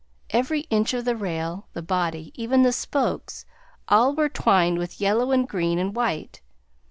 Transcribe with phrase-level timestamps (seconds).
[0.31, 3.45] Every inch of the rail, the body, even the spokes,
[3.87, 6.41] all were twined with yellow and green and white.